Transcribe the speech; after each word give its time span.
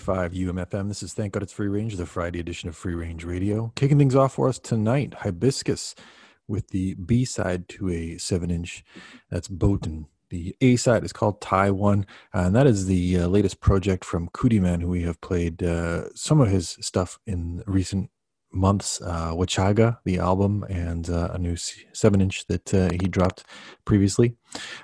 101.5 0.00 0.46
UMFM. 0.46 0.88
This 0.88 1.02
is 1.02 1.12
Thank 1.12 1.34
God 1.34 1.42
It's 1.42 1.52
Free 1.52 1.68
Range, 1.68 1.94
the 1.96 2.06
Friday 2.06 2.40
edition 2.40 2.68
of 2.70 2.76
Free 2.76 2.94
Range 2.94 3.22
Radio. 3.22 3.70
Kicking 3.74 3.98
things 3.98 4.14
off 4.14 4.34
for 4.34 4.48
us 4.48 4.58
tonight, 4.58 5.12
Hibiscus 5.18 5.94
with 6.48 6.68
the 6.68 6.94
B 6.94 7.24
side 7.26 7.68
to 7.70 7.90
a 7.90 8.16
7 8.16 8.50
inch. 8.50 8.82
That's 9.30 9.48
Botan. 9.48 10.06
The 10.30 10.56
A 10.62 10.76
side 10.76 11.04
is 11.04 11.12
called 11.12 11.42
Taiwan, 11.42 12.06
and 12.32 12.56
that 12.56 12.66
is 12.66 12.86
the 12.86 13.18
uh, 13.18 13.26
latest 13.28 13.60
project 13.60 14.04
from 14.04 14.28
Kudiman, 14.28 14.80
who 14.80 14.88
we 14.88 15.02
have 15.02 15.20
played 15.20 15.62
uh, 15.62 16.08
some 16.14 16.40
of 16.40 16.48
his 16.48 16.78
stuff 16.80 17.18
in 17.26 17.62
recent 17.66 18.10
months. 18.52 19.02
Uh, 19.02 19.32
Wachaga, 19.32 19.98
the 20.04 20.18
album, 20.18 20.64
and 20.70 21.10
uh, 21.10 21.30
a 21.32 21.38
new 21.38 21.56
7 21.56 22.20
inch 22.20 22.46
that 22.46 22.72
uh, 22.72 22.88
he 22.92 23.06
dropped 23.06 23.44
previously. 23.84 24.36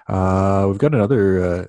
Uh, 0.09 0.67
we've 0.69 0.79
got 0.79 0.95
another 0.95 1.43
uh, 1.43 1.67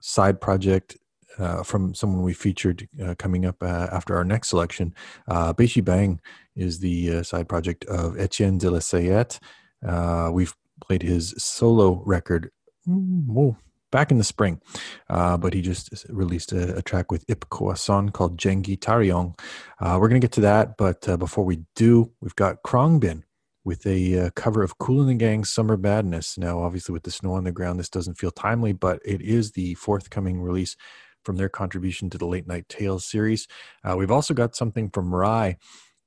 side 0.00 0.38
project 0.38 0.98
uh, 1.38 1.62
from 1.62 1.94
someone 1.94 2.22
we 2.22 2.32
featured 2.32 2.88
uh, 3.02 3.14
coming 3.18 3.44
up 3.44 3.56
uh, 3.62 3.88
after 3.92 4.16
our 4.16 4.24
next 4.24 4.48
selection. 4.48 4.94
Uh, 5.28 5.52
Beishi 5.52 5.84
Bang 5.84 6.20
is 6.56 6.78
the 6.80 7.16
uh, 7.16 7.22
side 7.22 7.48
project 7.48 7.84
of 7.86 8.18
Etienne 8.18 8.58
de 8.58 8.70
la 8.70 8.78
Sayette. 8.78 9.38
Uh, 9.86 10.30
we've 10.32 10.54
played 10.80 11.02
his 11.02 11.34
solo 11.38 12.02
record 12.04 12.50
mm, 12.88 13.56
back 13.90 14.10
in 14.10 14.18
the 14.18 14.24
spring, 14.24 14.60
uh, 15.08 15.36
but 15.36 15.54
he 15.54 15.62
just 15.62 16.06
released 16.08 16.52
a, 16.52 16.76
a 16.76 16.82
track 16.82 17.10
with 17.10 17.24
Ip 17.28 17.44
Koason 17.50 18.12
called 18.12 18.38
Jengi 18.38 18.78
Tariong. 18.78 19.38
we're 19.80 20.08
going 20.08 20.20
to 20.20 20.24
get 20.24 20.32
to 20.32 20.40
that, 20.42 20.76
but 20.76 21.02
before 21.18 21.44
we 21.44 21.60
do, 21.74 22.10
we've 22.20 22.36
got 22.36 22.62
Khruangbin 22.62 23.22
with 23.64 23.86
a 23.86 24.26
uh, 24.26 24.30
cover 24.36 24.62
of 24.62 24.78
Kool 24.78 25.00
and 25.00 25.08
the 25.08 25.14
Gang's 25.14 25.50
Summer 25.50 25.76
Madness. 25.76 26.36
Now, 26.36 26.60
obviously, 26.60 26.92
with 26.92 27.04
the 27.04 27.10
snow 27.10 27.32
on 27.32 27.44
the 27.44 27.52
ground, 27.52 27.80
this 27.80 27.88
doesn't 27.88 28.18
feel 28.18 28.30
timely, 28.30 28.72
but 28.72 29.00
it 29.04 29.22
is 29.22 29.52
the 29.52 29.74
forthcoming 29.74 30.40
release 30.40 30.76
from 31.24 31.36
their 31.36 31.48
contribution 31.48 32.10
to 32.10 32.18
the 32.18 32.26
Late 32.26 32.46
Night 32.46 32.68
Tales 32.68 33.06
series. 33.06 33.48
Uh, 33.82 33.96
we've 33.96 34.10
also 34.10 34.34
got 34.34 34.54
something 34.54 34.90
from 34.90 35.10
Rhye. 35.10 35.56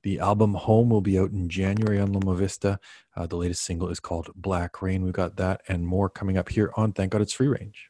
The 0.03 0.19
album 0.19 0.53
Home 0.53 0.89
will 0.89 1.01
be 1.01 1.19
out 1.19 1.31
in 1.31 1.49
January 1.49 1.99
on 1.99 2.13
Loma 2.13 2.35
Vista. 2.35 2.79
Uh, 3.15 3.27
the 3.27 3.35
latest 3.35 3.63
single 3.63 3.89
is 3.89 3.99
called 3.99 4.29
Black 4.35 4.81
Rain. 4.81 5.03
We've 5.03 5.13
got 5.13 5.37
that 5.37 5.61
and 5.67 5.85
more 5.85 6.09
coming 6.09 6.37
up 6.37 6.49
here 6.49 6.71
on 6.77 6.93
Thank 6.93 7.11
God 7.11 7.21
It's 7.21 7.33
Free 7.33 7.47
Range. 7.47 7.89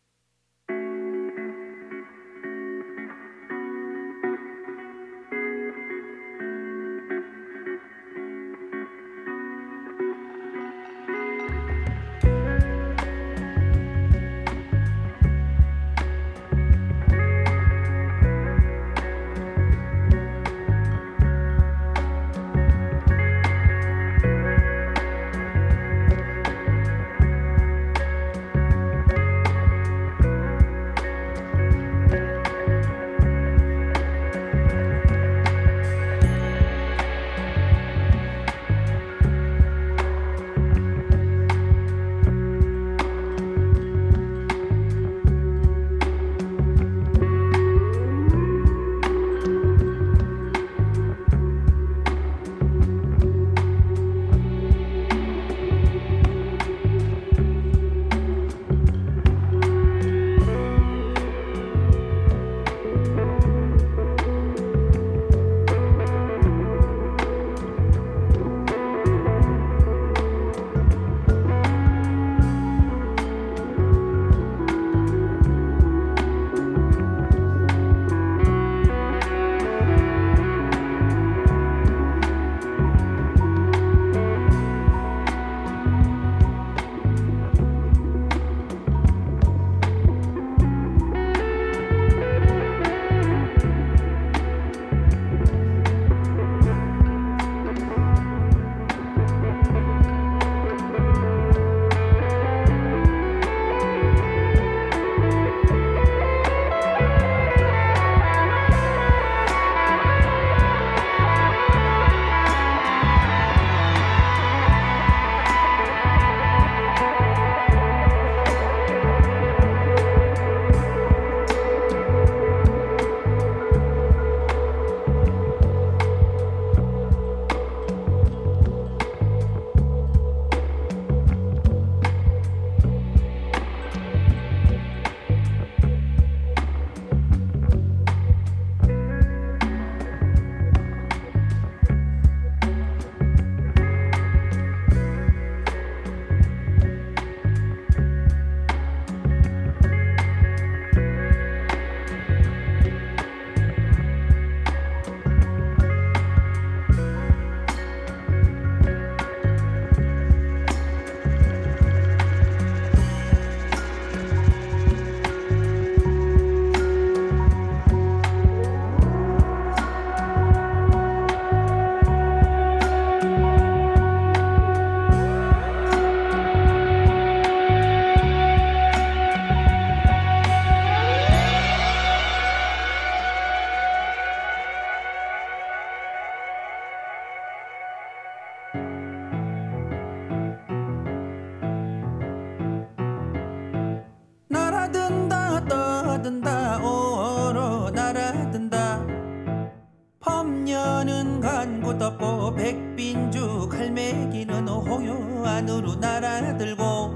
왕관고 201.38 201.98
덮고 201.98 202.56
백빈주 202.56 203.70
갈매기는 203.70 204.68
호요 204.68 205.44
안으로 205.46 205.96
날아들고 205.96 207.16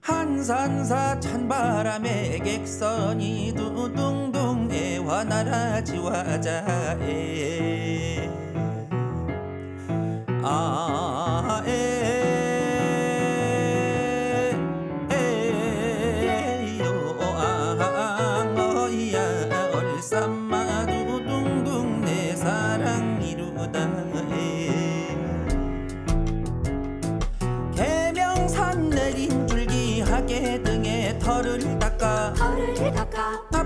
한산사 0.00 1.20
찬바람에 1.20 2.38
객선이 2.38 3.54
두둥둥 3.54 4.70
애화 4.72 5.24
날아지와자 5.24 6.64
아, 10.44 11.62
에아에. 11.66 12.21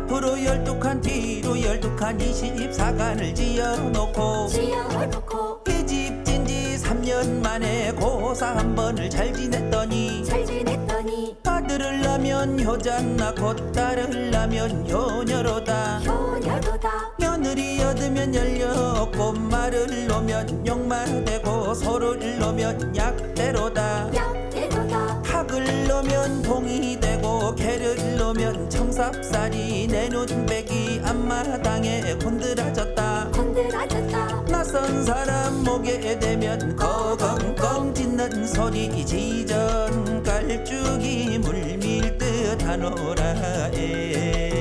앞으로 0.06 0.42
열두 0.44 0.78
칸 0.78 1.00
뒤로 1.00 1.60
열두 1.60 1.96
칸 1.96 2.16
24간을 2.16 3.34
지어놓고 3.34 4.46
지어놓고 4.48 5.64
이집 5.68 6.24
진지 6.24 6.76
3년 6.80 7.42
만에 7.42 7.90
고사 7.92 8.56
한 8.56 8.74
번을 8.76 9.10
잘 9.10 9.32
지냈더니 9.34 10.24
잘 10.24 10.46
지냈더니 10.46 11.36
아들을 11.44 12.02
낳으면 12.02 12.60
효자 12.64 13.02
낳고 13.02 13.72
딸을 13.72 14.30
낳으면 14.30 14.88
효녀로다. 14.88 15.98
효녀로다. 15.98 17.16
며느리 17.18 17.82
얻으면 17.82 18.32
열렸고 18.32 19.32
말을 19.32 20.06
놓으면 20.06 20.66
욕마되고 20.66 21.74
소를 21.74 22.38
놓으면 22.38 22.96
약대로다. 22.96 24.14
약대로다 24.14 24.85
학을 25.36 25.86
놓으면 25.86 26.42
봉이 26.42 26.98
되고 26.98 27.54
개를 27.54 28.16
놓으면 28.16 28.70
청삽살이 28.70 29.86
내 29.86 30.08
눈백이 30.08 31.02
앞마당에 31.04 32.14
곤드라졌다. 32.22 33.30
건드라졌다. 33.32 34.44
낯선 34.46 35.04
사람 35.04 35.62
목에 35.62 36.18
대면 36.18 36.74
거건건 36.74 37.94
짖는 37.94 38.46
소리 38.46 39.04
지전 39.04 40.22
깔쭉이 40.22 41.38
물밀 41.40 42.16
듯 42.16 42.62
하노라에 42.62 44.55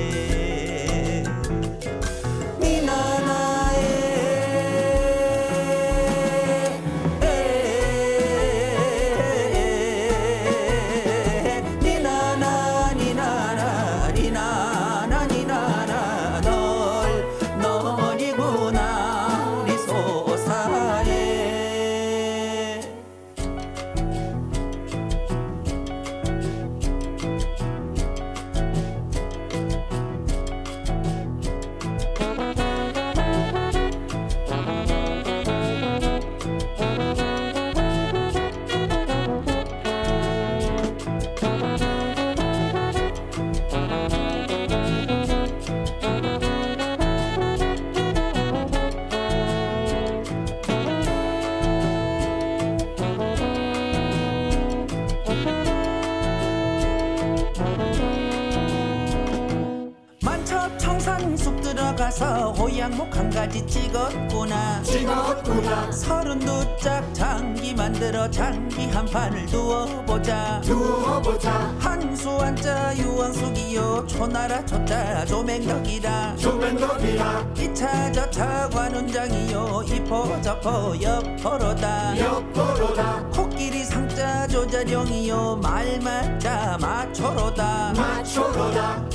가지 63.46 63.64
찍었구나. 63.64 64.82
찍었구나. 64.82 65.92
서른두 65.92 66.76
짝 66.78 67.02
장기 67.14 67.72
만들어 67.74 68.28
장기 68.28 68.86
한 68.86 69.06
판을 69.06 69.46
두어보자. 69.46 70.60
누워보자. 70.64 71.52
한수 71.78 72.30
한자 72.30 72.92
유원숙이요. 72.96 74.06
초나라 74.08 74.64
초자 74.66 75.24
조맹덕이라. 75.26 76.36
조명덕이라. 76.36 77.46
이차 77.56 78.10
저차 78.10 78.68
관운장이요. 78.68 79.84
이포 79.86 80.40
저포 80.42 81.00
옆포로다. 81.00 82.18
옆으로다. 82.18 83.28
코끼리 83.32 83.84
상자 83.84 84.46
조자룡이요. 84.48 85.60
말맞자 85.62 86.78
마초로다. 86.80 87.92
마초로다 87.96 89.05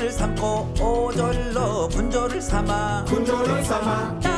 모사를 0.00 0.10
삼고 0.10 0.74
오절로 0.80 1.88
군조를 1.88 2.40
삼아 2.40 3.04
군조를 3.04 3.62
삼아 3.62 4.29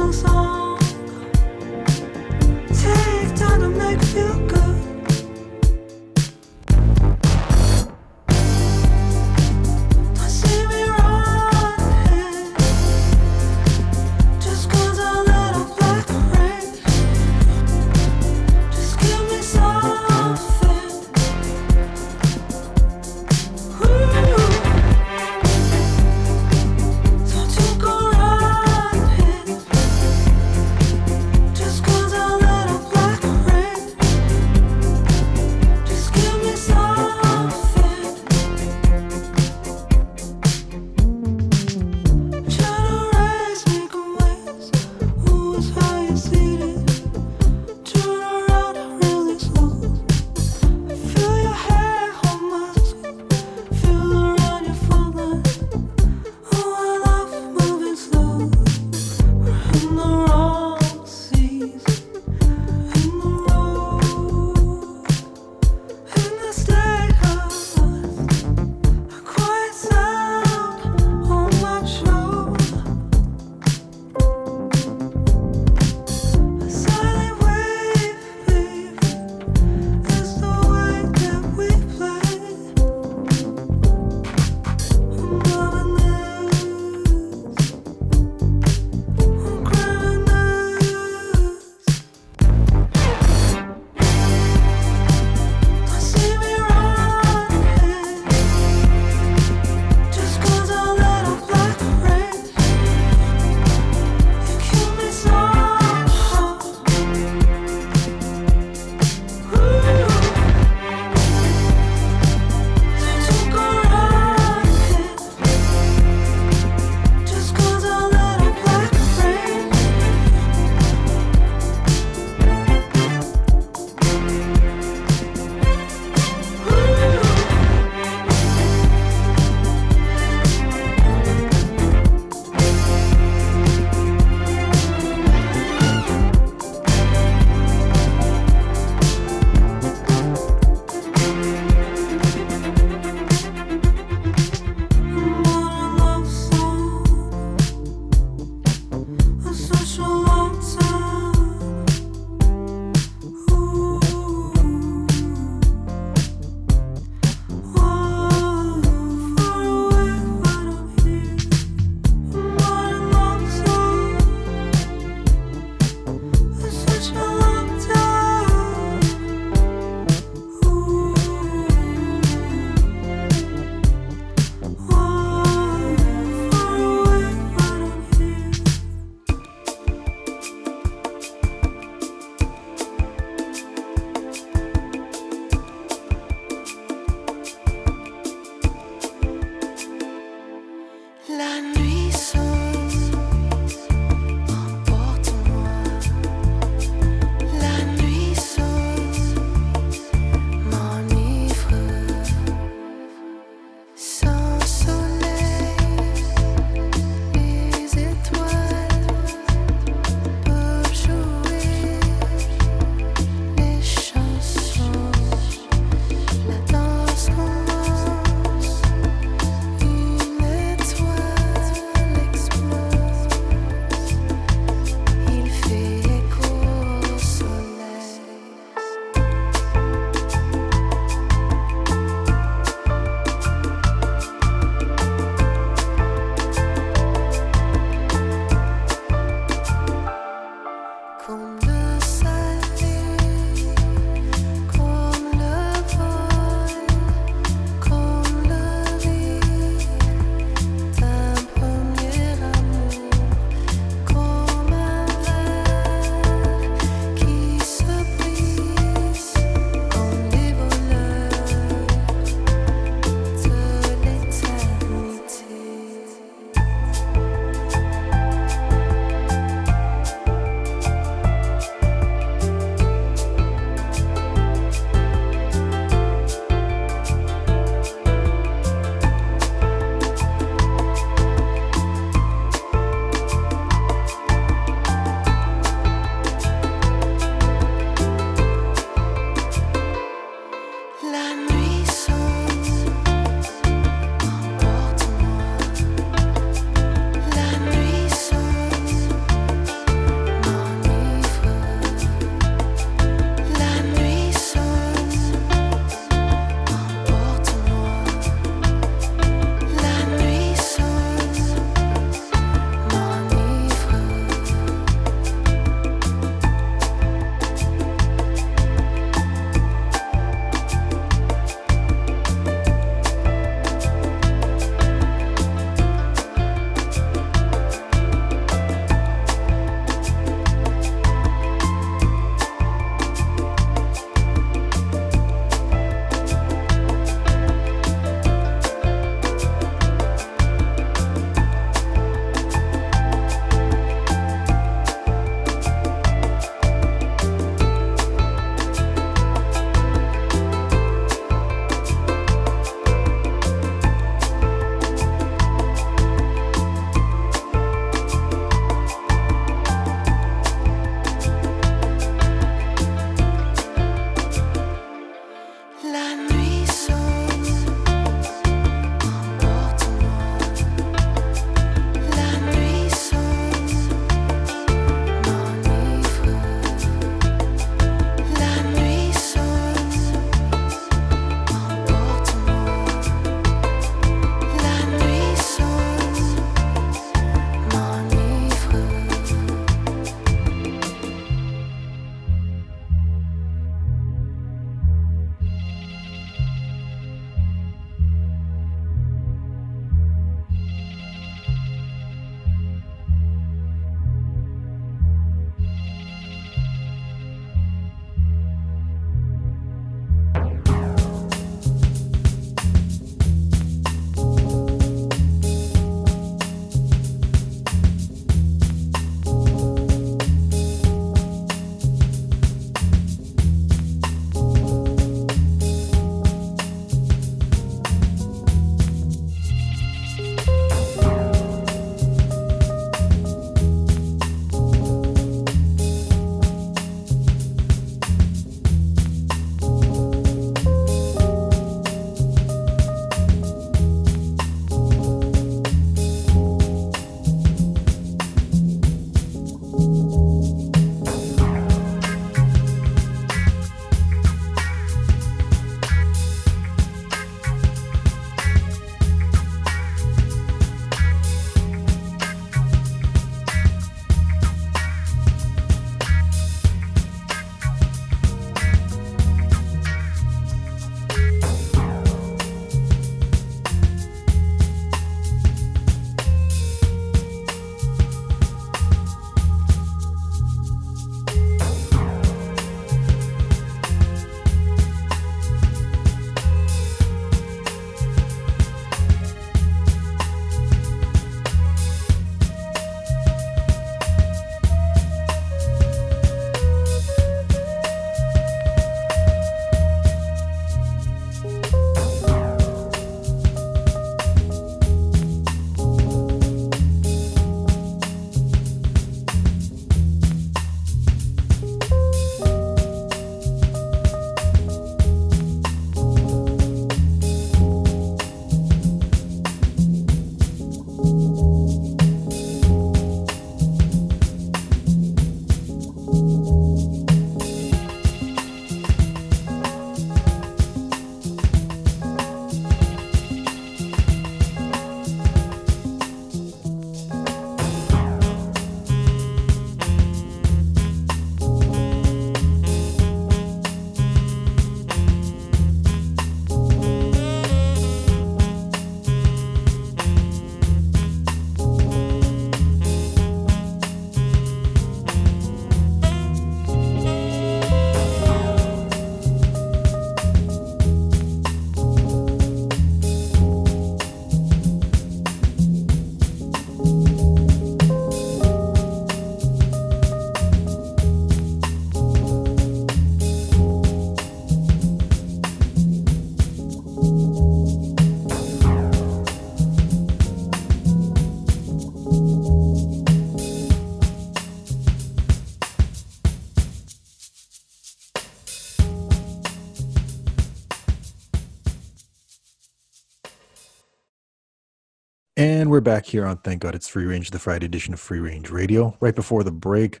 And 595.38 595.70
we're 595.70 595.80
back 595.80 596.04
here 596.04 596.26
on 596.26 596.38
Thank 596.38 596.62
God 596.62 596.74
It's 596.74 596.88
Free 596.88 597.04
Range, 597.04 597.30
the 597.30 597.38
Friday 597.38 597.66
edition 597.66 597.94
of 597.94 598.00
Free 598.00 598.18
Range 598.18 598.50
Radio. 598.50 598.96
Right 598.98 599.14
before 599.14 599.44
the 599.44 599.52
break, 599.52 600.00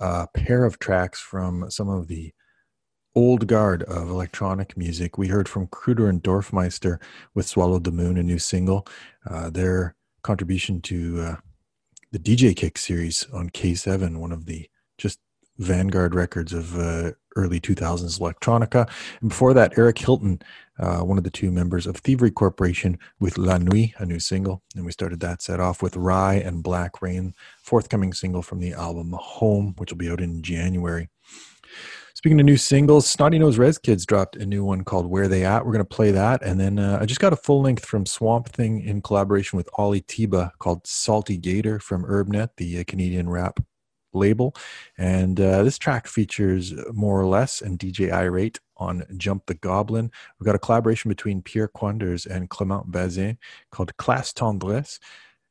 a 0.00 0.28
pair 0.34 0.66
of 0.66 0.78
tracks 0.78 1.18
from 1.18 1.70
some 1.70 1.88
of 1.88 2.08
the 2.08 2.34
old 3.14 3.46
guard 3.46 3.84
of 3.84 4.10
electronic 4.10 4.76
music. 4.76 5.16
We 5.16 5.28
heard 5.28 5.48
from 5.48 5.66
Kruder 5.68 6.10
and 6.10 6.22
Dorfmeister 6.22 6.98
with 7.34 7.46
Swallowed 7.46 7.84
the 7.84 7.90
Moon, 7.90 8.18
a 8.18 8.22
new 8.22 8.38
single. 8.38 8.86
Uh, 9.26 9.48
their 9.48 9.96
contribution 10.20 10.82
to 10.82 11.22
uh, 11.22 11.36
the 12.12 12.18
DJ 12.18 12.54
Kick 12.54 12.76
series 12.76 13.26
on 13.32 13.48
K7, 13.48 14.18
one 14.18 14.30
of 14.30 14.44
the 14.44 14.68
just 14.98 15.20
vanguard 15.60 16.14
records 16.14 16.52
of 16.52 16.78
uh, 16.78 17.12
early 17.36 17.60
2000s 17.60 18.18
electronica. 18.18 18.88
And 19.20 19.28
before 19.28 19.54
that, 19.54 19.74
Eric 19.76 19.98
Hilton, 19.98 20.40
uh, 20.78 21.00
one 21.00 21.18
of 21.18 21.24
the 21.24 21.30
two 21.30 21.50
members 21.50 21.86
of 21.86 21.96
Thievery 21.96 22.30
Corporation, 22.30 22.98
with 23.20 23.38
La 23.38 23.58
Nuit, 23.58 23.92
a 23.98 24.06
new 24.06 24.18
single. 24.18 24.62
And 24.74 24.84
we 24.84 24.92
started 24.92 25.20
that 25.20 25.42
set 25.42 25.60
off 25.60 25.82
with 25.82 25.94
Rhye 25.94 26.44
and 26.44 26.62
Black 26.62 27.02
Rain, 27.02 27.34
forthcoming 27.62 28.12
single 28.12 28.42
from 28.42 28.60
the 28.60 28.72
album 28.72 29.14
Home, 29.16 29.74
which 29.76 29.90
will 29.90 29.98
be 29.98 30.10
out 30.10 30.20
in 30.20 30.42
January. 30.42 31.08
Speaking 32.14 32.40
of 32.40 32.44
new 32.44 32.56
singles, 32.56 33.06
Snotty 33.06 33.38
Nose 33.38 33.56
Rez 33.56 33.78
Kids 33.78 34.04
dropped 34.04 34.36
a 34.36 34.44
new 34.44 34.62
one 34.64 34.84
called 34.84 35.06
Where 35.06 35.28
They 35.28 35.44
At. 35.44 35.64
We're 35.64 35.72
going 35.72 35.84
to 35.84 35.96
play 35.96 36.10
that. 36.10 36.42
And 36.42 36.60
then 36.60 36.78
uh, 36.78 36.98
I 37.00 37.06
just 37.06 37.20
got 37.20 37.32
a 37.32 37.36
full 37.36 37.62
length 37.62 37.84
from 37.86 38.04
Swamp 38.04 38.48
Thing 38.48 38.82
in 38.82 39.00
collaboration 39.00 39.56
with 39.56 39.70
Ollie 39.74 40.02
Tiba 40.02 40.50
called 40.58 40.86
Salty 40.86 41.38
Gator 41.38 41.78
from 41.78 42.04
Urbnet, 42.04 42.50
the 42.56 42.80
uh, 42.80 42.84
Canadian 42.86 43.30
rap 43.30 43.60
label. 44.12 44.54
And 44.98 45.40
uh, 45.40 45.62
this 45.62 45.78
track 45.78 46.06
features 46.06 46.74
More 46.92 47.20
or 47.20 47.26
Less 47.26 47.60
and 47.60 47.78
DJ 47.78 48.12
Irate 48.12 48.58
on 48.76 49.04
Jump 49.16 49.46
the 49.46 49.54
Goblin. 49.54 50.10
We've 50.38 50.46
got 50.46 50.54
a 50.54 50.58
collaboration 50.58 51.08
between 51.08 51.42
Pierre 51.42 51.68
Kwenders 51.68 52.26
and 52.26 52.48
Clement 52.48 52.90
Bazin 52.90 53.38
called 53.70 53.96
Classe 53.96 54.32
Tendresse. 54.32 54.98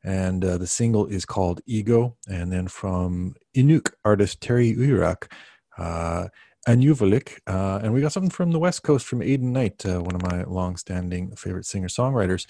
And 0.04 0.46
uh, 0.46 0.58
the 0.58 0.68
single 0.68 1.06
is 1.08 1.26
called 1.26 1.62
Ego. 1.66 2.16
And 2.28 2.52
then 2.52 2.68
from 2.68 3.36
Inuk 3.56 3.92
artist 4.06 4.42
Terry 4.42 4.74
Uyarak, 4.74 5.32
uh, 5.78 6.30
Anuvelik. 6.68 7.40
Uh, 7.48 7.80
and 7.84 7.94
we 7.94 8.02
got 8.02 8.12
something 8.12 8.30
from 8.30 8.52
the 8.52 8.60
West 8.60 8.84
Coast 8.84 9.06
from 9.06 9.22
Aidan 9.22 9.54
Knight, 9.54 9.86
uh, 9.86 10.02
one 10.02 10.16
of 10.16 10.22
my 10.22 10.44
long-standing 10.44 11.36
favorite 11.36 11.66
singer-songwriters. 11.66 12.46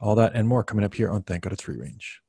All 0.00 0.14
that 0.16 0.34
and 0.34 0.46
more 0.46 0.62
coming 0.62 0.84
up 0.84 0.94
here 0.94 1.10
on 1.10 1.22
Thank 1.22 1.44
God 1.44 1.52
It's 1.52 1.62
Free 1.62 1.78
Range. 1.78 2.22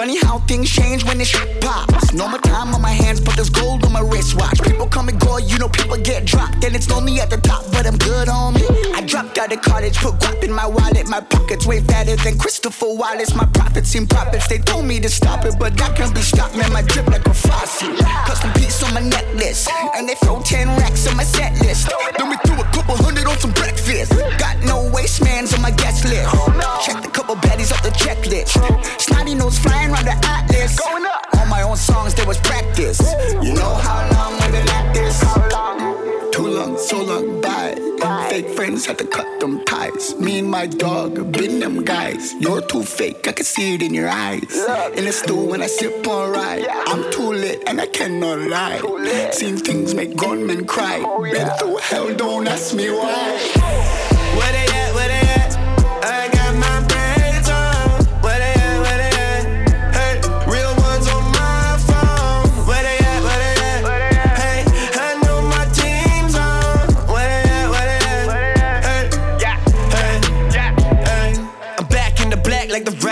Funny 0.00 0.16
how 0.16 0.38
things 0.48 0.70
change 0.70 1.04
when 1.04 1.22
shit 1.22 1.60
pops. 1.60 1.99
No 2.12 2.28
more 2.28 2.40
time 2.40 2.74
on 2.74 2.82
my 2.82 2.90
hands, 2.90 3.20
but 3.20 3.36
there's 3.36 3.50
gold 3.50 3.84
on 3.84 3.92
my 3.92 4.00
wristwatch. 4.00 4.60
People 4.62 4.86
come 4.86 5.08
and 5.08 5.18
go, 5.20 5.38
you 5.38 5.58
know 5.58 5.68
people 5.68 5.96
get 5.96 6.24
dropped. 6.24 6.64
And 6.64 6.74
it's 6.74 6.90
lonely 6.90 7.20
at 7.20 7.30
the 7.30 7.36
top, 7.36 7.64
but 7.70 7.86
I'm 7.86 7.96
good, 7.98 8.28
on 8.28 8.54
me. 8.54 8.66
I 8.94 9.02
dropped 9.02 9.38
out 9.38 9.52
of 9.52 9.62
college, 9.62 9.96
put 9.96 10.14
guap 10.14 10.42
in 10.42 10.52
my 10.52 10.66
wallet. 10.66 11.06
My 11.08 11.20
pockets 11.20 11.66
way 11.66 11.80
fatter 11.80 12.16
than 12.16 12.36
Christopher 12.36 12.86
Wallace. 12.88 13.34
My 13.34 13.46
profits 13.46 13.90
seem 13.90 14.06
profits, 14.06 14.48
they 14.48 14.58
told 14.58 14.86
me 14.86 14.98
to 15.00 15.08
stop 15.08 15.44
it, 15.44 15.54
but 15.58 15.76
that 15.76 15.96
can't 15.96 16.14
be 16.14 16.20
stopped, 16.20 16.56
man. 16.56 16.72
My 16.72 16.82
drip 16.82 17.06
like 17.06 17.26
a 17.26 17.34
faucet. 17.34 17.96
Custom 18.26 18.52
piece 18.54 18.82
on 18.82 18.92
my 18.92 19.00
necklace, 19.00 19.68
and 19.94 20.08
they 20.08 20.14
throw 20.16 20.42
10 20.42 20.66
racks 20.78 21.06
on 21.06 21.16
my 21.16 21.24
set 21.24 21.58
list. 21.60 21.92
Then 22.18 22.28
we 22.28 22.36
threw 22.44 22.60
a 22.60 22.64
couple 22.74 22.96
hundred 22.96 23.26
on 23.26 23.38
some 23.38 23.52
breakfast. 23.52 24.12
Got 24.38 24.58
no 24.64 24.90
wastemans 24.90 25.54
on 25.54 25.62
my 25.62 25.70
guest 25.70 26.04
list. 26.04 26.34
Checked 26.84 27.06
a 27.06 27.10
couple 27.10 27.36
baddies 27.36 27.72
off 27.72 27.82
the 27.82 27.90
checklist. 27.90 28.58
Snotty 29.00 29.34
nose 29.36 29.58
flying 29.58 29.90
around 29.90 30.06
the 30.06 30.16
atlas. 30.26 30.78
On 31.38 31.48
my 31.48 31.62
own 31.62 31.76
songs, 32.00 32.14
there 32.14 32.26
was 32.26 32.38
practice. 32.38 33.00
You 33.42 33.54
know 33.54 33.74
how 33.74 34.08
long 34.14 34.32
we've 34.40 34.52
been 34.52 34.68
at 34.68 34.92
this? 34.94 35.20
Too 36.32 36.48
long, 36.48 36.78
so 36.78 37.02
long, 37.02 37.40
bye. 37.40 37.74
Fake 38.30 38.48
friends 38.50 38.86
had 38.86 38.98
to 38.98 39.06
cut 39.06 39.40
them 39.40 39.62
ties. 39.64 40.14
Me 40.18 40.38
and 40.38 40.48
my 40.48 40.66
dog, 40.66 41.32
been 41.32 41.60
them 41.60 41.84
guys. 41.84 42.34
You're 42.34 42.62
too 42.62 42.82
fake, 42.82 43.28
I 43.28 43.32
can 43.32 43.44
see 43.44 43.74
it 43.74 43.82
in 43.82 43.92
your 43.92 44.08
eyes. 44.08 44.56
In 44.96 45.04
the 45.04 45.12
stool 45.12 45.48
when 45.48 45.62
I 45.62 45.66
sip 45.66 46.06
on 46.06 46.32
ride. 46.32 46.66
I'm 46.86 47.10
too 47.12 47.32
lit 47.32 47.62
and 47.66 47.80
I 47.80 47.86
cannot 47.86 48.38
lie. 48.48 48.80
Seen 49.32 49.58
things 49.58 49.94
make 49.94 50.16
grown 50.16 50.46
men 50.46 50.64
cry. 50.66 51.02
Oh, 51.04 51.22
been 51.22 51.50
through 51.58 51.78
hell, 51.78 52.14
don't 52.14 52.46
ask 52.48 52.74
me 52.74 52.88
why. 52.90 53.36
Where 54.38 54.52
they 54.52 54.66
at? 54.66 54.68
Where 54.68 54.68
they 54.68 54.68
at? 54.78 54.89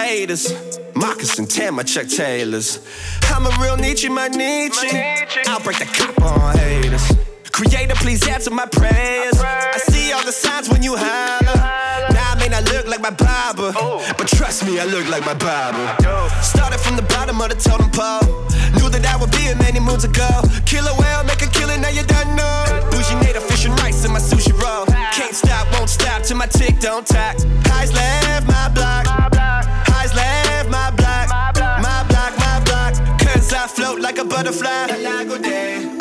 Black 0.08 0.18
like 0.18 0.32
the 0.32 0.48
Raiders. 0.48 0.52
Moccasin, 0.94 1.46
tan, 1.46 1.74
my 1.74 1.82
Chuck 1.82 2.08
Taylors. 2.08 2.80
I'm 3.24 3.46
a 3.46 3.50
real 3.60 3.76
Nietzsche, 3.76 4.08
my 4.08 4.28
Nietzsche. 4.28 4.88
I'll 5.46 5.60
break 5.60 5.78
the 5.78 5.84
cop 5.84 6.20
on 6.22 6.56
haters. 6.56 7.12
Creator, 7.52 7.94
please 7.96 8.26
answer 8.28 8.50
my 8.50 8.66
prayers. 8.66 9.38
I 9.40 9.78
see 9.88 10.12
all 10.12 10.24
the 10.24 10.32
signs 10.32 10.68
when 10.68 10.82
you 10.82 10.96
holler. 10.96 11.58
Now 12.12 12.32
I 12.32 12.36
may 12.38 12.48
not 12.48 12.64
look 12.72 12.86
like 12.86 13.00
my 13.00 13.10
barber, 13.10 13.72
but 14.16 14.28
trust 14.28 14.64
me, 14.64 14.78
I 14.80 14.84
look 14.84 15.08
like 15.08 15.24
my 15.26 15.34
barber. 15.34 15.86
Started 16.42 16.78
from 16.80 16.96
the 16.96 17.02
bottom 17.02 17.40
of 17.40 17.48
the 17.48 17.56
totem 17.56 17.90
pole. 17.90 18.22
Knew 18.78 18.88
that 18.90 19.04
I 19.06 19.16
would 19.16 19.30
be 19.30 19.38
here 19.38 19.56
many 19.56 19.80
moons 19.80 20.04
ago. 20.04 20.28
Kill 20.66 20.86
a 20.86 20.94
whale, 21.00 21.24
make 21.24 21.42
a 21.42 21.50
killing, 21.50 21.80
now 21.80 21.88
you 21.88 22.04
done 22.04 22.36
know. 22.36 22.88
Bougie 22.90 23.16
native 23.16 23.44
fish 23.44 23.66
and 23.66 23.74
rice 23.80 24.04
in 24.04 24.12
my 24.12 24.20
sushi 24.20 24.52
roll. 24.62 24.86
Can't 25.12 25.34
stop, 25.34 25.66
won't 25.72 25.90
stop 25.90 26.22
till 26.22 26.36
my 26.36 26.46
tick 26.46 26.78
don't 26.80 27.06
tack. 27.06 27.36
Highs 27.66 27.92
left 27.92 28.46
my 28.46 28.68
block. 28.68 29.27
Float 33.68 34.00
like 34.00 34.18
a 34.18 34.24
butterfly. 34.24 34.86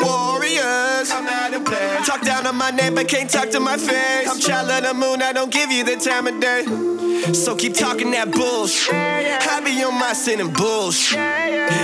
Warriors. 0.00 1.10
I'm 1.10 1.26
out 1.26 1.54
of 1.54 1.64
play. 1.64 1.98
Talk 2.04 2.22
down 2.22 2.46
on 2.46 2.56
my 2.56 2.70
name, 2.70 2.94
but 2.94 3.08
can't 3.08 3.30
talk 3.30 3.50
to 3.50 3.60
my 3.60 3.76
face. 3.76 4.28
I'm 4.28 4.38
child 4.40 4.70
of 4.70 4.82
the 4.88 4.94
moon, 4.94 5.22
I 5.22 5.32
don't 5.32 5.52
give 5.52 5.70
you 5.70 5.84
the 5.84 5.96
time 5.96 6.26
of 6.26 6.40
day. 6.40 6.64
So 7.34 7.54
keep 7.56 7.74
talking 7.74 8.10
that 8.12 8.30
bullshit. 8.30 8.94
I 8.94 9.60
be 9.64 9.82
on 9.82 9.94
my 9.98 10.12
sin 10.12 10.40
and 10.40 10.52
bullshit. 10.54 11.18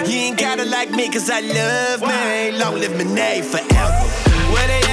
You 0.08 0.18
ain't 0.18 0.38
gotta 0.38 0.64
like 0.64 0.90
me, 0.90 1.08
cause 1.10 1.28
I 1.30 1.40
love 1.40 2.00
me. 2.00 2.58
Long 2.58 2.74
live 2.76 2.96
Monet 2.96 3.42
forever. 3.42 3.64
Where 4.52 4.66
they? 4.68 4.74
Where 4.74 4.80
they 4.80 4.83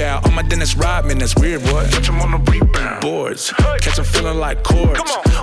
my. 0.00 0.20
On 0.24 0.34
my 0.34 0.42
Dennis 0.42 0.74
Rodman, 0.76 1.18
that's 1.18 1.34
weird, 1.36 1.62
what? 1.62 1.90
Catch 1.90 2.08
him 2.08 2.20
on 2.20 2.30
the 2.32 2.50
rebound. 2.50 3.00
Boards. 3.00 3.52
Catch 3.80 3.98
him 3.98 4.04
feeling 4.04 4.38
like 4.38 4.62
chords. 4.62 5.00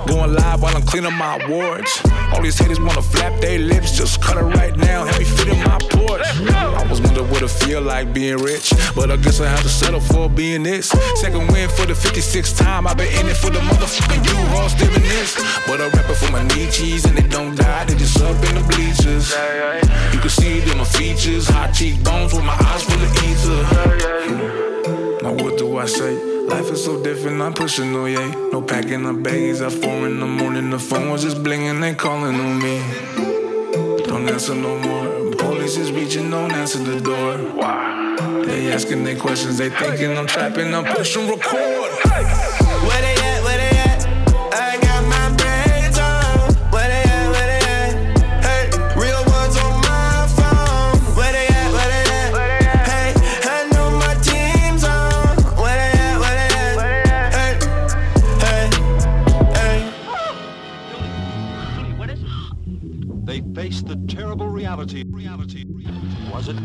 Going 0.07 0.33
live 0.33 0.61
while 0.61 0.75
I'm 0.75 0.83
cleaning 0.83 1.13
my 1.13 1.37
awards. 1.43 2.01
All 2.33 2.41
these 2.41 2.57
haters 2.57 2.79
wanna 2.79 3.01
flap 3.01 3.39
their 3.41 3.59
lips. 3.59 3.97
Just 3.97 4.21
cut 4.21 4.37
it 4.37 4.41
right 4.41 4.75
now. 4.77 5.05
Have 5.05 5.19
me 5.19 5.25
fit 5.25 5.47
in 5.47 5.59
my 5.59 5.79
porch. 5.89 6.21
I 6.53 6.85
was 6.89 7.01
wondering 7.01 7.29
what 7.29 7.41
it 7.43 7.49
feel 7.49 7.81
like 7.81 8.13
being 8.13 8.37
rich. 8.37 8.73
But 8.95 9.11
I 9.11 9.17
guess 9.17 9.39
I 9.39 9.47
have 9.47 9.63
to 9.63 9.69
settle 9.69 9.99
for 9.99 10.29
being 10.29 10.63
this. 10.63 10.89
Second 11.15 11.51
win 11.51 11.69
for 11.69 11.85
the 11.85 11.93
56th 11.93 12.57
time. 12.57 12.87
I've 12.87 12.97
been 12.97 13.11
in 13.19 13.27
it 13.27 13.37
for 13.37 13.49
the 13.49 13.59
motherfucking 13.59 14.25
you. 14.25 14.37
All 14.57 14.69
still 14.69 14.91
this. 14.91 15.35
But 15.67 15.81
I 15.81 15.89
rap 15.89 16.09
it 16.09 16.15
for 16.15 16.31
my 16.31 16.43
Nietzsche's 16.43 17.05
and 17.05 17.17
they 17.17 17.27
don't 17.27 17.55
die. 17.55 17.85
They 17.85 17.95
just 17.95 18.19
up 18.21 18.43
in 18.49 18.55
the 18.55 18.63
bleachers. 18.69 19.33
You 20.13 20.19
can 20.19 20.29
see 20.29 20.59
it 20.59 20.71
in 20.71 20.77
my 20.77 20.85
features. 20.85 21.47
High 21.47 21.71
cheekbones 21.71 22.33
with 22.33 22.43
my 22.43 22.53
eyes 22.53 22.83
full 22.83 23.01
of 23.01 23.11
ether. 23.23 24.46
Now 25.21 25.33
what 25.33 25.57
do 25.57 25.77
I 25.77 25.85
say? 25.85 26.15
Life 26.47 26.71
is 26.71 26.83
so 26.85 27.03
different, 27.03 27.41
I'm 27.41 27.53
pushing 27.53 27.93
oh 27.95 27.99
no 27.99 28.05
yay. 28.05 28.31
No 28.51 28.61
packing 28.61 29.05
up 29.05 29.21
bags 29.21 29.61
at 29.61 29.71
four 29.71 30.07
in 30.07 30.19
the 30.19 30.25
morning. 30.25 30.69
The 30.69 30.79
phone 30.79 31.09
was 31.09 31.23
just 31.23 31.43
blinging, 31.43 31.81
they 31.81 31.93
calling 31.93 32.39
on 32.39 32.59
me. 32.59 32.81
Don't 34.05 34.27
answer 34.29 34.55
no 34.55 34.77
more. 34.79 35.35
Police 35.35 35.77
is 35.77 35.91
reaching, 35.91 36.29
don't 36.29 36.51
answer 36.53 36.79
the 36.79 37.01
door. 37.01 37.37
Why? 37.59 38.15
They 38.45 38.71
asking 38.71 39.03
they 39.03 39.15
questions, 39.15 39.57
they 39.57 39.69
thinking 39.69 40.17
I'm 40.17 40.27
trapping, 40.27 40.73
I'm 40.73 40.85
pushing 40.85 41.27
record. 41.27 41.91
Where 42.87 43.01
they 43.01 43.16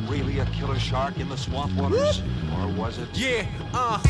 really 0.09 0.39
a 0.39 0.47
killer 0.47 0.79
shark 0.79 1.19
in 1.19 1.29
the 1.29 1.37
swamp 1.37 1.73
waters? 1.75 2.23
Or 2.57 2.69
was 2.69 2.99
it? 2.99 3.09
Yeah, 3.15 3.47
uh. 3.75 4.01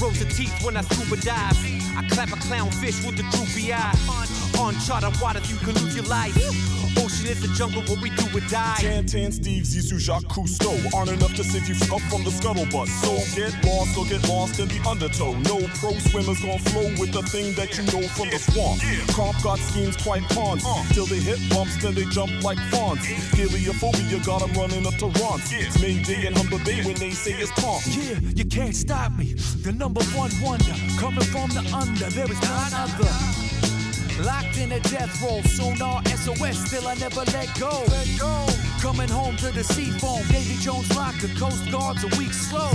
Rows 0.00 0.20
of 0.20 0.30
teeth 0.30 0.62
when 0.64 0.76
I 0.76 0.82
scuba 0.82 1.20
dive. 1.22 1.56
I 1.96 2.06
clap 2.10 2.28
a 2.28 2.36
clownfish 2.36 3.06
with 3.06 3.18
a 3.18 3.36
droopy 3.36 3.72
eye. 3.72 4.45
Uncharted 4.58 5.20
waters, 5.20 5.50
you 5.50 5.58
can 5.58 5.74
lose 5.74 5.94
your 5.94 6.06
life. 6.06 6.34
Ocean 6.98 7.26
is 7.26 7.40
the 7.42 7.48
jungle 7.54 7.82
where 7.82 8.00
we 8.00 8.10
do 8.10 8.24
or 8.36 8.40
die. 8.48 8.80
Tintin, 8.80 9.32
Steve, 9.32 9.64
Zissou, 9.64 9.98
Jacques 9.98 10.28
Cousteau 10.28 10.72
aren't 10.94 11.10
enough 11.10 11.34
to 11.34 11.44
save 11.44 11.68
you 11.68 11.76
up 11.94 12.00
from 12.08 12.24
the 12.24 12.30
scuttlebutt. 12.30 12.88
So 12.88 13.12
get 13.36 13.52
lost 13.64 13.98
or 13.98 14.06
get 14.06 14.26
lost 14.28 14.58
in 14.58 14.68
the 14.68 14.80
undertow. 14.88 15.34
No 15.44 15.60
pro 15.76 15.92
swimmers 16.08 16.40
gonna 16.40 16.58
flow 16.70 16.88
with 16.98 17.12
the 17.12 17.22
thing 17.22 17.54
that 17.54 17.76
you 17.76 17.84
know 17.92 18.06
from 18.08 18.30
the 18.30 18.38
swamp. 18.38 18.80
Comp 19.12 19.36
got 19.42 19.58
schemes 19.58 19.96
quite 19.96 20.22
pawns. 20.30 20.64
Till 20.92 21.06
they 21.06 21.20
hit 21.20 21.38
bumps, 21.50 21.76
then 21.82 21.94
they 21.94 22.04
jump 22.06 22.32
like 22.42 22.58
fawns. 22.70 23.04
Heliophobia 23.36 24.24
got 24.24 24.40
them 24.40 24.52
running 24.54 24.86
up 24.86 24.94
to 24.94 25.06
Ron's. 25.20 25.52
Mayday 25.80 26.26
and 26.26 26.36
Humber 26.36 26.62
Bay 26.64 26.82
when 26.84 26.96
they 26.96 27.10
say 27.10 27.32
it's 27.32 27.52
Tom. 27.60 27.80
Yeah, 27.86 28.18
you 28.34 28.44
can't 28.44 28.74
stop 28.74 29.12
me. 29.12 29.34
The 29.62 29.72
number 29.72 30.02
one 30.16 30.30
wonder, 30.40 30.74
coming 30.98 31.24
from 31.24 31.50
the 31.50 31.62
under, 31.74 32.08
there 32.10 32.30
is 32.30 32.40
none 32.40 32.72
other. 32.72 33.45
Locked 34.18 34.56
in 34.56 34.72
a 34.72 34.80
death 34.80 35.20
roll, 35.22 35.42
sonar 35.42 36.02
SOS, 36.06 36.66
still 36.66 36.88
I 36.88 36.94
never 36.94 37.22
let 37.32 37.48
go. 37.60 37.84
Let 37.88 38.08
go. 38.18 38.46
Coming 38.80 39.08
home 39.08 39.36
to 39.36 39.50
the 39.52 39.62
sea 39.62 39.90
foam, 39.90 40.22
Davy 40.28 40.56
Jones 40.56 40.94
locker, 40.96 41.28
Coast 41.38 41.70
Guard's 41.70 42.02
a 42.02 42.08
week 42.18 42.32
slow. 42.32 42.70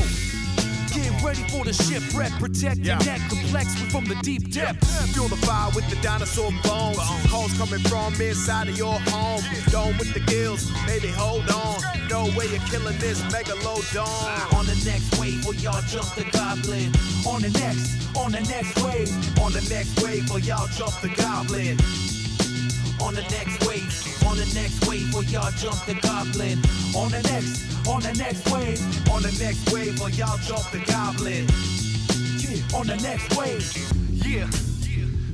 Get 0.93 1.23
ready 1.23 1.43
for 1.47 1.63
the 1.63 1.73
shipwreck, 1.73 2.32
protect 2.34 2.80
your 2.80 2.97
neck, 2.99 3.21
complex 3.30 3.73
from 3.91 4.06
the 4.06 4.15
deep 4.23 4.51
depths. 4.51 5.13
Fuel 5.13 5.30
the 5.30 5.38
fire 5.38 5.69
with 5.73 5.89
the 5.89 5.95
dinosaur 6.01 6.52
bones. 6.63 6.98
Calls 7.29 7.54
coming 7.58 7.79
from 7.87 8.13
inside 8.21 8.67
of 8.67 8.77
your 8.77 9.00
home. 9.08 9.42
Dome 9.69 9.98
with 9.98 10.13
the 10.13 10.19
gills, 10.19 10.69
baby, 10.85 11.08
hold 11.08 11.50
on. 11.50 11.79
No 12.10 12.25
way 12.37 12.48
you're 12.48 12.67
killing 12.67 12.98
this 13.00 13.21
megalodon. 13.31 14.54
On 14.54 14.65
the 14.65 14.75
next 14.85 15.17
wave, 15.17 15.46
or 15.48 15.54
y'all 15.56 15.81
jump 15.87 16.13
the 16.15 16.25
goblin. 16.31 16.92
On 17.25 17.42
the 17.42 17.50
next, 17.58 18.17
on 18.17 18.31
the 18.33 18.42
next 18.42 18.75
wave, 18.83 19.10
On 19.39 19.52
the 19.54 19.65
next 19.69 20.02
wave, 20.04 20.29
or 20.29 20.39
y'all 20.39 20.67
jump 20.67 20.94
the 21.02 21.10
goblin. 21.15 21.77
On 23.02 23.15
the 23.15 23.21
next 23.23 23.65
wave, 23.67 24.23
on 24.25 24.37
the 24.37 24.45
next 24.54 24.87
wave, 24.87 25.13
or 25.15 25.23
y'all 25.23 25.52
jump 25.58 25.83
the 25.85 25.95
goblin. 26.02 26.58
On 26.95 27.10
the 27.10 27.21
next, 27.23 27.87
on 27.87 28.02
the 28.02 28.13
next 28.13 28.49
wave, 28.52 28.79
On 29.12 29.21
the 29.21 29.35
next 29.43 29.71
wave, 29.73 30.02
or 30.02 30.10
y'all 30.10 30.37
jump 30.37 30.69
the 30.71 30.79
goblin. 30.91 31.47
yeah, 32.39 32.77
on 32.77 32.87
the 32.87 32.97
next 33.02 33.35
wave. 33.35 33.65
Yeah, 34.25 34.47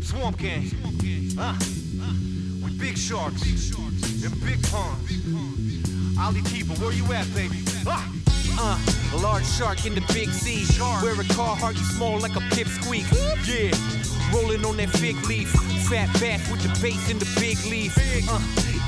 Swamp 0.02 0.38
Gang. 0.38 0.72
Uh, 1.38 1.54
with 2.64 2.80
big 2.80 2.98
sharks 2.98 3.44
and 4.24 4.34
big 4.46 4.62
ponds. 4.72 5.12
Ali 6.20 6.42
Tiba, 6.42 6.74
where 6.80 6.94
you 6.94 7.06
at, 7.14 7.32
baby? 7.36 7.58
Ah. 7.86 8.27
Uh, 8.60 8.80
a 9.14 9.18
large 9.18 9.46
shark 9.46 9.86
in 9.86 9.94
the 9.94 10.02
big 10.14 10.30
sea. 10.30 10.66
Where 11.02 11.20
a 11.20 11.24
car 11.36 11.56
heart 11.56 11.78
you 11.78 11.86
small 11.86 12.20
like 12.20 12.36
a 12.36 12.42
pipsqueak. 12.56 13.06
Yeah, 13.46 13.72
rolling 14.34 14.66
on 14.66 14.78
that 14.78 14.90
fig 14.90 15.16
leaf. 15.26 15.52
Fat 15.88 16.10
bass 16.20 16.50
with 16.50 16.62
the 16.62 16.70
bass 16.82 17.10
in 17.10 17.20
the 17.20 17.30
big 17.40 17.58
leaf. 17.66 17.96
Uh, 18.30 18.40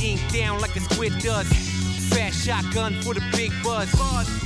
ink 0.03 0.21
down 0.31 0.59
like 0.59 0.75
a 0.75 0.79
squid 0.79 1.13
does. 1.19 1.78
Shotgun 2.39 2.93
for 3.01 3.13
the 3.13 3.23
big 3.33 3.51
buzz. 3.63 3.91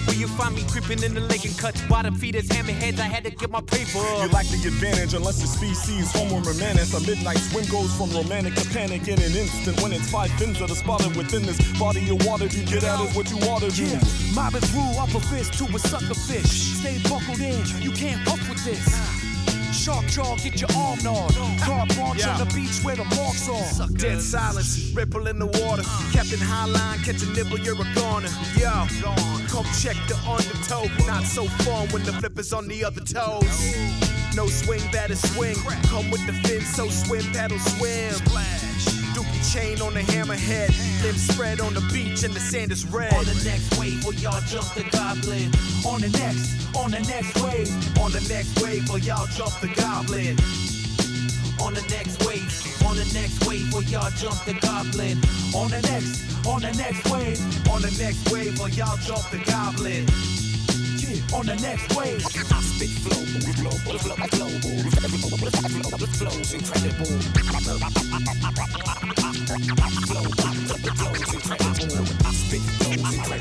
Where 0.07 0.15
you 0.17 0.27
find 0.27 0.55
me 0.55 0.63
creeping 0.67 1.03
in 1.03 1.13
the 1.13 1.21
lake 1.21 1.45
and 1.45 1.57
cuts 1.57 1.81
bottom 1.83 2.15
feeders, 2.15 2.47
hammerheads. 2.49 2.99
I 2.99 3.03
had 3.05 3.23
to 3.25 3.29
get 3.29 3.51
my 3.51 3.61
paper 3.61 3.99
You 3.99 4.25
up. 4.25 4.33
lack 4.33 4.47
the 4.47 4.57
advantage 4.67 5.13
unless 5.13 5.39
the 5.41 5.47
species 5.47 6.11
homo 6.11 6.39
romantic. 6.41 6.91
A 6.93 6.99
midnight 7.01 7.37
swim 7.37 7.65
goes 7.65 7.93
from 7.95 8.09
romantic 8.11 8.55
to 8.55 8.65
panic 8.69 9.07
in 9.07 9.21
an 9.21 9.33
instant. 9.35 9.79
When 9.81 9.93
it's 9.93 10.09
five 10.09 10.31
fins 10.31 10.59
that 10.59 10.71
are 10.71 10.75
spotted 10.75 11.15
within 11.15 11.43
this 11.45 11.59
body 11.79 12.09
of 12.09 12.25
water, 12.25 12.47
do 12.47 12.59
you 12.59 12.65
get 12.65 12.83
out 12.83 13.05
is 13.07 13.15
what 13.15 13.29
you 13.29 13.37
ought 13.49 13.61
to 13.61 13.69
do. 13.71 13.85
Yeah, 13.85 14.01
mobbing 14.33 14.61
through 14.61 14.97
up 14.97 15.13
a 15.13 15.19
fist 15.19 15.53
to 15.59 15.65
a 15.65 15.79
sucker 15.79 16.15
fish. 16.15 16.79
Stay 16.81 16.97
buckled 17.09 17.39
in, 17.39 17.61
you 17.81 17.91
can't 17.91 18.21
fuck 18.27 18.41
with 18.49 18.63
this. 18.65 19.32
Shark 19.73 20.05
jaw, 20.07 20.35
get 20.37 20.61
your 20.61 20.69
arm 20.77 20.99
gnawed. 21.03 21.33
Car 21.59 21.85
launch 21.97 22.19
Yeah. 22.19 22.33
on 22.33 22.47
the 22.47 22.53
beach 22.53 22.83
where 22.83 22.95
the 22.95 23.03
marks 23.15 23.49
are. 23.49 23.87
Dead 23.89 24.21
silence, 24.21 24.91
ripple 24.93 25.27
in 25.27 25.39
the 25.39 25.47
water. 25.47 25.83
Captain 26.11 26.39
Highline, 26.39 27.03
catch 27.03 27.21
a 27.21 27.29
nibble, 27.31 27.59
you're 27.59 27.75
a 27.81 27.87
goner. 27.95 28.29
Yo, 28.57 28.71
come 29.49 29.65
check 29.81 29.97
the 30.07 30.17
undertow. 30.27 30.85
Not 31.05 31.23
so 31.25 31.45
fun 31.65 31.89
when 31.89 32.03
the 32.03 32.13
flip 32.13 32.37
is 32.39 32.53
on 32.53 32.67
the 32.67 32.85
other 32.85 33.01
toes. 33.01 33.75
No 34.35 34.47
swing, 34.47 34.81
batter 34.91 35.15
swing. 35.15 35.55
Come 35.89 36.09
with 36.11 36.25
the 36.27 36.33
fin, 36.47 36.61
so 36.61 36.87
swim, 36.89 37.23
paddle, 37.33 37.59
swim. 37.59 38.13
Dookie 38.13 38.72
chain 39.43 39.81
on 39.81 39.93
the 39.93 40.01
hammerhead. 40.01 40.69
Limbs 41.03 41.27
spread 41.27 41.59
on 41.59 41.73
the 41.73 41.81
beach 41.91 42.23
and 42.23 42.33
the 42.33 42.39
sand 42.39 42.71
is 42.71 42.85
red. 42.85 43.13
On 43.13 43.25
the 43.25 43.35
next 43.43 43.77
wave, 43.77 44.05
or 44.05 44.13
y'all 44.13 44.41
jump 44.47 44.73
the 44.73 44.83
goblin. 44.91 45.51
On 45.85 45.99
the 45.99 46.09
next, 46.17 46.75
on 46.75 46.91
the 46.91 46.99
next 47.01 47.35
wave. 47.43 47.69
On 47.99 48.11
the 48.11 48.23
next 48.29 48.61
wave, 48.61 48.89
or 48.89 48.99
y'all 48.99 49.27
jump 49.27 49.53
the 49.59 49.67
goblin. 49.75 50.37
On 51.61 51.73
the 51.73 51.85
next 51.89 52.25
wave, 52.25 52.51
on 52.85 52.95
the 52.95 53.05
next 53.13 53.45
wave, 53.45 53.73
or 53.73 53.83
y'all 53.83 54.11
jump 54.11 54.39
the 54.45 54.53
goblin. 54.55 55.17
On 55.55 55.69
the 55.69 55.81
next, 55.91 56.45
on 56.45 56.61
the 56.61 56.71
next 56.73 57.09
wave, 57.11 57.39
On 57.69 57.81
the 57.81 57.91
next 57.99 58.31
wave, 58.31 58.59
or 58.59 58.69
y'all 58.69 58.97
jump 58.97 59.23
the 59.29 59.39
goblin. 59.45 60.42
On 61.33 61.45
the 61.45 61.55
next 61.55 61.95
wave. 61.95 62.25
I 62.25 62.61
spit 62.61 62.89
flow, 63.01 63.19
with 63.33 63.57
blow 63.59 63.71
for 63.71 63.93
the 63.93 63.99
flow, 63.99 64.13
of 64.13 64.29
global. 64.29 64.73